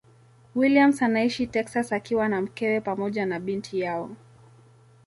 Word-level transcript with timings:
Williams 0.55 1.01
anaishi 1.01 1.47
Texas 1.47 1.93
akiwa 1.93 2.27
na 2.29 2.41
mkewe 2.41 2.81
pamoja 2.81 3.25
na 3.25 3.39
binti 3.39 3.79
yao. 3.79 4.15